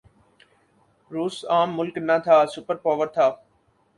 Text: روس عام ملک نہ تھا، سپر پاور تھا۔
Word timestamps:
روس 1.11 1.35
عام 1.51 1.69
ملک 1.77 1.95
نہ 2.07 2.17
تھا، 2.25 2.37
سپر 2.53 2.75
پاور 2.83 3.07
تھا۔ 3.15 3.27